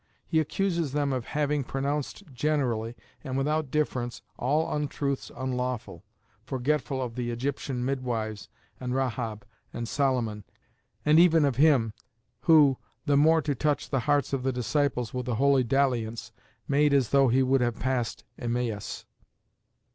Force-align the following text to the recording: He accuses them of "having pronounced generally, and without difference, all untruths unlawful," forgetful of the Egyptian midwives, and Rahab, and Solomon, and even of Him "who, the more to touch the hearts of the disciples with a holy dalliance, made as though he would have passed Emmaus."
He 0.25 0.39
accuses 0.39 0.93
them 0.93 1.13
of 1.13 1.25
"having 1.25 1.63
pronounced 1.63 2.23
generally, 2.33 2.95
and 3.23 3.37
without 3.37 3.69
difference, 3.69 4.23
all 4.35 4.73
untruths 4.75 5.29
unlawful," 5.37 6.03
forgetful 6.43 6.99
of 6.99 7.13
the 7.13 7.29
Egyptian 7.29 7.85
midwives, 7.85 8.49
and 8.79 8.95
Rahab, 8.95 9.45
and 9.71 9.87
Solomon, 9.87 10.43
and 11.05 11.19
even 11.19 11.45
of 11.45 11.57
Him 11.57 11.93
"who, 12.45 12.77
the 13.05 13.15
more 13.15 13.43
to 13.43 13.53
touch 13.53 13.91
the 13.91 13.99
hearts 14.09 14.33
of 14.33 14.41
the 14.41 14.51
disciples 14.51 15.13
with 15.13 15.27
a 15.27 15.35
holy 15.35 15.63
dalliance, 15.63 16.31
made 16.67 16.95
as 16.95 17.09
though 17.09 17.27
he 17.27 17.43
would 17.43 17.61
have 17.61 17.75
passed 17.77 18.23
Emmaus." 18.39 19.05